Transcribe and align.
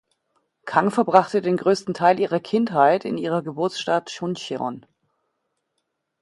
Kang 0.65 0.89
verbrachte 0.89 1.43
den 1.43 1.57
größten 1.57 1.93
Teil 1.93 2.19
ihrer 2.19 2.39
Kindheit 2.39 3.05
in 3.05 3.19
ihrer 3.19 3.43
Geburtsstadt 3.43 4.07
Chuncheon. 4.07 4.83